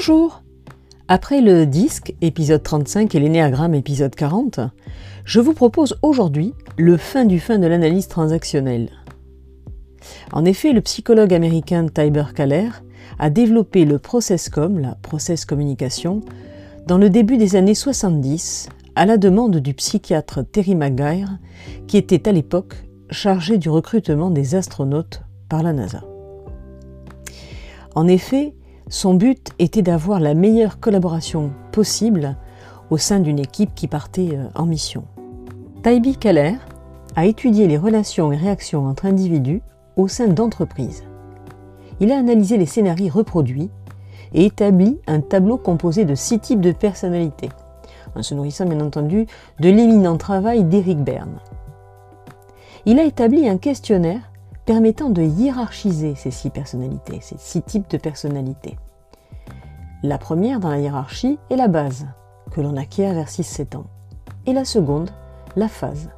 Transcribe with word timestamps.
Bonjour 0.00 0.44
Après 1.08 1.40
le 1.40 1.66
disque, 1.66 2.14
épisode 2.20 2.62
35, 2.62 3.16
et 3.16 3.18
l'énéagramme, 3.18 3.74
épisode 3.74 4.14
40, 4.14 4.60
je 5.24 5.40
vous 5.40 5.54
propose 5.54 5.98
aujourd'hui 6.02 6.54
le 6.76 6.96
fin 6.96 7.24
du 7.24 7.40
fin 7.40 7.58
de 7.58 7.66
l'analyse 7.66 8.06
transactionnelle. 8.06 8.90
En 10.32 10.44
effet, 10.44 10.72
le 10.72 10.82
psychologue 10.82 11.34
américain 11.34 11.88
Tyber 11.88 12.32
Kaller 12.32 12.68
a 13.18 13.28
développé 13.28 13.84
le 13.84 13.98
ProcessCom, 13.98 14.78
la 14.78 14.94
process 15.02 15.44
communication, 15.44 16.20
dans 16.86 16.98
le 16.98 17.10
début 17.10 17.36
des 17.36 17.56
années 17.56 17.74
70, 17.74 18.68
à 18.94 19.04
la 19.04 19.16
demande 19.16 19.56
du 19.56 19.74
psychiatre 19.74 20.44
Terry 20.44 20.76
McGuire, 20.76 21.38
qui 21.88 21.96
était 21.96 22.28
à 22.28 22.32
l'époque 22.32 22.76
chargé 23.10 23.58
du 23.58 23.68
recrutement 23.68 24.30
des 24.30 24.54
astronautes 24.54 25.22
par 25.48 25.64
la 25.64 25.72
NASA. 25.72 26.04
En 27.96 28.06
effet, 28.06 28.54
son 28.88 29.14
but 29.14 29.50
était 29.58 29.82
d'avoir 29.82 30.18
la 30.20 30.34
meilleure 30.34 30.80
collaboration 30.80 31.50
possible 31.72 32.36
au 32.90 32.96
sein 32.96 33.20
d'une 33.20 33.38
équipe 33.38 33.74
qui 33.74 33.86
partait 33.86 34.30
euh, 34.32 34.46
en 34.54 34.64
mission. 34.64 35.04
Taibi 35.82 36.16
Keller 36.16 36.54
a 37.16 37.26
étudié 37.26 37.66
les 37.66 37.76
relations 37.76 38.32
et 38.32 38.36
réactions 38.36 38.86
entre 38.86 39.06
individus 39.06 39.62
au 39.96 40.08
sein 40.08 40.28
d'entreprises. 40.28 41.04
Il 42.00 42.12
a 42.12 42.18
analysé 42.18 42.56
les 42.56 42.66
scénarios 42.66 43.12
reproduits 43.12 43.70
et 44.32 44.46
établi 44.46 44.98
un 45.06 45.20
tableau 45.20 45.58
composé 45.58 46.04
de 46.04 46.14
six 46.14 46.38
types 46.38 46.60
de 46.60 46.72
personnalités, 46.72 47.50
en 48.14 48.22
se 48.22 48.34
nourrissant 48.34 48.66
bien 48.66 48.80
entendu 48.80 49.26
de 49.60 49.68
l'éminent 49.68 50.16
travail 50.16 50.64
d'Eric 50.64 50.98
Berne. 50.98 51.40
Il 52.86 52.98
a 52.98 53.04
établi 53.04 53.48
un 53.48 53.58
questionnaire 53.58 54.27
permettant 54.68 55.08
de 55.08 55.22
hiérarchiser 55.22 56.14
ces 56.14 56.30
six 56.30 56.50
personnalités, 56.50 57.20
ces 57.22 57.38
six 57.38 57.62
types 57.62 57.88
de 57.88 57.96
personnalités. 57.96 58.76
La 60.02 60.18
première 60.18 60.60
dans 60.60 60.68
la 60.68 60.78
hiérarchie 60.78 61.38
est 61.48 61.56
la 61.56 61.68
base, 61.68 62.06
que 62.50 62.60
l'on 62.60 62.76
acquiert 62.76 63.14
vers 63.14 63.28
6-7 63.28 63.78
ans. 63.78 63.86
Et 64.44 64.52
la 64.52 64.66
seconde, 64.66 65.10
la 65.56 65.68
phase, 65.68 66.10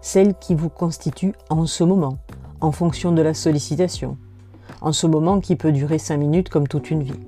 celle 0.00 0.34
qui 0.34 0.54
vous 0.54 0.68
constitue 0.68 1.32
en 1.48 1.66
ce 1.66 1.82
moment, 1.82 2.18
en 2.60 2.70
fonction 2.70 3.10
de 3.10 3.22
la 3.22 3.34
sollicitation, 3.34 4.16
en 4.82 4.92
ce 4.92 5.08
moment 5.08 5.40
qui 5.40 5.56
peut 5.56 5.72
durer 5.72 5.98
5 5.98 6.16
minutes 6.16 6.48
comme 6.48 6.68
toute 6.68 6.92
une 6.92 7.02
vie. 7.02 7.20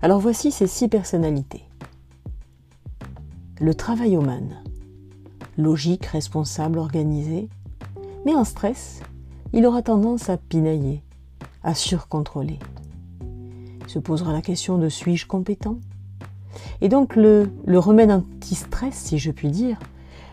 Alors 0.00 0.20
voici 0.20 0.52
ces 0.52 0.68
six 0.68 0.86
personnalités. 0.86 1.64
Le 3.60 3.74
travail 3.74 4.14
man, 4.14 4.62
logique, 5.58 6.06
responsable, 6.06 6.78
organisé, 6.78 7.48
mais 8.24 8.34
en 8.34 8.44
stress, 8.44 9.00
il 9.52 9.66
aura 9.66 9.82
tendance 9.82 10.30
à 10.30 10.36
pinailler, 10.36 11.02
à 11.62 11.74
surcontrôler. 11.74 12.58
Il 13.20 13.90
se 13.90 13.98
posera 13.98 14.32
la 14.32 14.42
question 14.42 14.78
de 14.78 14.88
suis-je 14.88 15.26
compétent? 15.26 15.78
Et 16.80 16.88
donc 16.88 17.16
le, 17.16 17.50
remède 17.66 18.10
anti-stress, 18.10 18.94
si 18.94 19.18
je 19.18 19.30
puis 19.30 19.48
dire, 19.48 19.78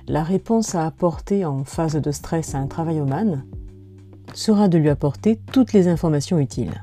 la 0.07 0.23
réponse 0.23 0.75
à 0.75 0.85
apporter 0.85 1.45
en 1.45 1.63
phase 1.63 1.95
de 1.95 2.11
stress 2.11 2.55
à 2.55 2.59
un 2.59 2.67
travail 2.67 2.99
man, 3.01 3.43
sera 4.33 4.67
de 4.67 4.77
lui 4.77 4.89
apporter 4.89 5.39
toutes 5.51 5.73
les 5.73 5.87
informations 5.87 6.39
utiles. 6.39 6.81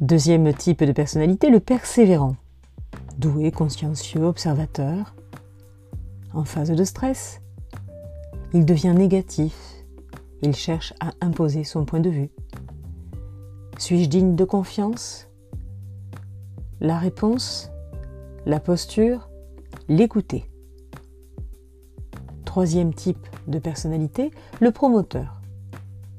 Deuxième 0.00 0.52
type 0.52 0.82
de 0.82 0.92
personnalité, 0.92 1.50
le 1.50 1.60
persévérant. 1.60 2.36
Doué, 3.18 3.50
consciencieux, 3.50 4.24
observateur. 4.24 5.14
En 6.32 6.44
phase 6.44 6.70
de 6.70 6.84
stress, 6.84 7.40
il 8.54 8.64
devient 8.64 8.94
négatif. 8.96 9.84
Il 10.40 10.54
cherche 10.54 10.94
à 11.00 11.10
imposer 11.20 11.64
son 11.64 11.84
point 11.84 12.00
de 12.00 12.08
vue. 12.08 12.30
Suis-je 13.78 14.08
digne 14.08 14.36
de 14.36 14.44
confiance? 14.44 15.28
La 16.80 16.96
réponse, 16.98 17.70
la 18.46 18.60
posture, 18.60 19.28
l'écouter. 19.88 20.48
Troisième 22.44 22.94
type 22.94 23.26
de 23.48 23.58
personnalité, 23.58 24.30
le 24.60 24.70
promoteur. 24.70 25.40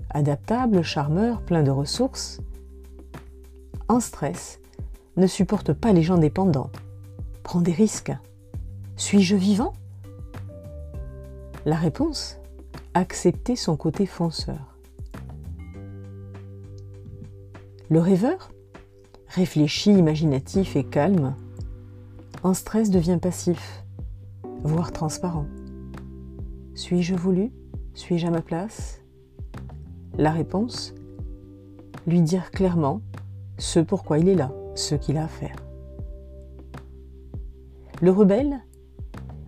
Adaptable, 0.09 0.81
charmeur, 0.81 1.41
plein 1.41 1.63
de 1.63 1.71
ressources. 1.71 2.41
En 3.87 4.01
stress, 4.01 4.59
ne 5.15 5.27
supporte 5.27 5.71
pas 5.71 5.93
les 5.93 6.03
gens 6.03 6.17
dépendants. 6.17 6.69
Prend 7.43 7.61
des 7.61 7.71
risques. 7.71 8.11
Suis-je 8.97 9.37
vivant? 9.37 9.73
La 11.65 11.75
réponse 11.75 12.39
Accepter 12.93 13.55
son 13.55 13.75
côté 13.75 14.05
fonceur. 14.05 14.77
Le 17.89 17.99
rêveur 17.99 18.51
Réfléchi, 19.27 19.91
imaginatif 19.91 20.75
et 20.75 20.83
calme. 20.83 21.35
En 22.43 22.53
stress 22.53 22.89
devient 22.89 23.17
passif, 23.21 23.83
voire 24.63 24.91
transparent. 24.91 25.47
Suis-je 26.75 27.15
voulu? 27.15 27.51
Suis-je 27.95 28.27
à 28.27 28.29
ma 28.29 28.41
place? 28.41 29.01
La 30.17 30.31
réponse 30.31 30.93
Lui 32.07 32.21
dire 32.21 32.51
clairement 32.51 33.01
ce 33.57 33.79
pourquoi 33.79 34.19
il 34.19 34.29
est 34.29 34.35
là, 34.35 34.53
ce 34.75 34.95
qu'il 34.95 35.17
a 35.17 35.25
à 35.25 35.27
faire. 35.27 35.57
Le 38.01 38.11
rebelle 38.11 38.61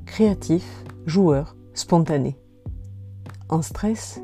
Créatif, 0.06 0.84
joueur, 1.06 1.57
spontané. 1.78 2.38
En 3.50 3.62
stress, 3.62 4.20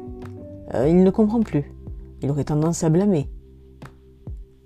euh, 0.73 0.87
il 0.89 1.03
ne 1.03 1.11
comprend 1.11 1.41
plus. 1.41 1.71
Il 2.21 2.31
aurait 2.31 2.45
tendance 2.45 2.83
à 2.83 2.89
blâmer. 2.89 3.29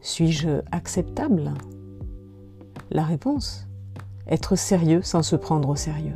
Suis-je 0.01 0.61
acceptable? 0.71 1.53
La 2.89 3.03
réponse 3.03 3.67
Être 4.27 4.55
sérieux 4.55 5.01
sans 5.01 5.21
se 5.21 5.35
prendre 5.35 5.69
au 5.69 5.75
sérieux. 5.75 6.15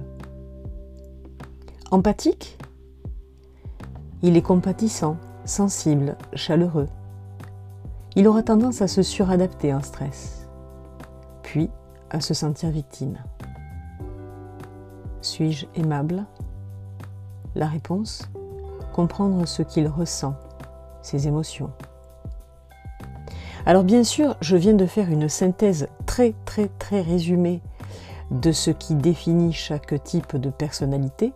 Empathique? 1.91 2.57
Il 4.23 4.37
est 4.37 4.41
compatissant, 4.41 5.17
sensible, 5.45 6.15
chaleureux. 6.35 6.87
Il 8.15 8.27
aura 8.27 8.43
tendance 8.43 8.81
à 8.81 8.87
se 8.87 9.01
suradapter 9.01 9.73
en 9.73 9.81
stress, 9.81 10.47
puis 11.43 11.69
à 12.09 12.21
se 12.21 12.33
sentir 12.33 12.69
victime. 12.69 13.17
Suis-je 15.21 15.65
aimable? 15.75 16.25
La 17.55 17.67
réponse 17.67 18.29
Comprendre 18.93 19.47
ce 19.47 19.61
qu'il 19.61 19.87
ressent, 19.87 20.35
ses 21.01 21.27
émotions. 21.27 21.69
Alors 23.65 23.83
bien 23.83 24.03
sûr, 24.03 24.35
je 24.41 24.57
viens 24.57 24.73
de 24.73 24.85
faire 24.85 25.09
une 25.09 25.29
synthèse 25.29 25.87
très 26.05 26.33
très 26.45 26.67
très 26.67 27.01
résumée 27.01 27.61
de 28.31 28.51
ce 28.51 28.71
qui 28.71 28.95
définit 28.95 29.53
chaque 29.53 30.03
type 30.03 30.35
de 30.35 30.49
personnalité, 30.49 31.33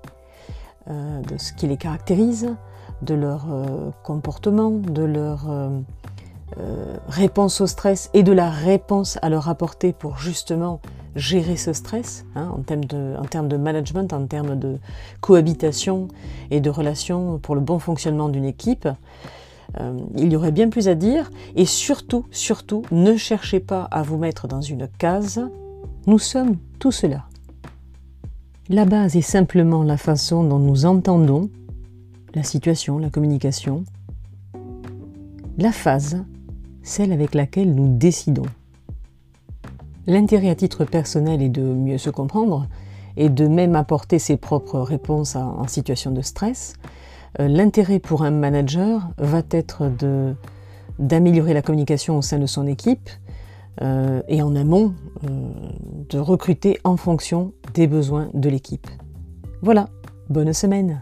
euh, 0.89 1.21
de 1.21 1.37
ce 1.37 1.53
qui 1.53 1.67
les 1.67 1.77
caractérise, 1.77 2.55
de 3.01 3.13
leur 3.13 3.45
euh, 3.51 3.91
comportement, 4.03 4.71
de 4.71 5.03
leur 5.03 5.49
euh, 5.49 5.79
réponse 7.07 7.61
au 7.61 7.67
stress 7.67 8.09
et 8.13 8.23
de 8.23 8.31
la 8.31 8.49
réponse 8.49 9.19
à 9.21 9.29
leur 9.29 9.49
apporter 9.49 9.93
pour 9.93 10.17
justement 10.17 10.79
gérer 11.15 11.55
ce 11.55 11.73
stress 11.73 12.25
hein, 12.35 12.51
en, 12.55 12.61
termes 12.61 13.47
de, 13.47 13.57
management, 13.57 14.11
en 14.13 14.25
termes 14.27 14.57
de 14.59 14.77
cohabitation 15.21 16.09
et 16.51 16.59
de 16.59 16.69
relations 16.69 17.39
pour 17.39 17.55
le 17.55 17.61
bon 17.61 17.79
fonctionnement 17.79 18.29
d'une 18.29 18.45
équipe. 18.45 18.87
Euh, 19.79 19.97
il 20.15 20.31
y 20.31 20.35
aurait 20.35 20.51
bien 20.51 20.69
plus 20.69 20.87
à 20.87 20.95
dire 20.95 21.31
et 21.55 21.65
surtout, 21.65 22.25
surtout, 22.31 22.83
ne 22.91 23.15
cherchez 23.15 23.59
pas 23.59 23.83
à 23.91 24.03
vous 24.03 24.17
mettre 24.17 24.47
dans 24.47 24.61
une 24.61 24.87
case. 24.87 25.41
Nous 26.05 26.19
sommes 26.19 26.57
tout 26.79 26.91
cela. 26.91 27.25
La 28.69 28.85
base 28.85 29.15
est 29.15 29.21
simplement 29.21 29.83
la 29.83 29.97
façon 29.97 30.43
dont 30.43 30.59
nous 30.59 30.85
entendons 30.85 31.49
la 32.33 32.43
situation, 32.43 32.97
la 32.97 33.09
communication. 33.09 33.85
La 35.57 35.71
phase, 35.71 36.23
celle 36.83 37.13
avec 37.13 37.33
laquelle 37.33 37.73
nous 37.73 37.97
décidons. 37.97 38.45
L'intérêt 40.07 40.49
à 40.49 40.55
titre 40.55 40.85
personnel 40.85 41.41
est 41.41 41.49
de 41.49 41.61
mieux 41.61 41.97
se 41.97 42.09
comprendre 42.09 42.67
et 43.17 43.29
de 43.29 43.47
même 43.47 43.75
apporter 43.75 44.19
ses 44.19 44.37
propres 44.37 44.79
réponses 44.79 45.35
en 45.35 45.67
situation 45.67 46.11
de 46.11 46.21
stress. 46.21 46.73
Euh, 47.39 47.47
l'intérêt 47.47 47.99
pour 47.99 48.23
un 48.23 48.31
manager 48.31 49.09
va 49.17 49.41
être 49.51 49.91
d'améliorer 50.99 51.53
la 51.53 51.61
communication 51.61 52.17
au 52.17 52.21
sein 52.21 52.39
de 52.39 52.45
son 52.45 52.67
équipe 52.67 53.09
euh, 53.81 54.21
et 54.27 54.41
en 54.41 54.55
amont 54.55 54.93
euh, 55.23 55.27
de 56.09 56.19
recruter 56.19 56.79
en 56.83 56.97
fonction 56.97 57.53
des 57.73 57.87
besoins 57.87 58.29
de 58.33 58.49
l'équipe. 58.49 58.87
Voilà, 59.61 59.89
bonne 60.29 60.53
semaine 60.53 61.01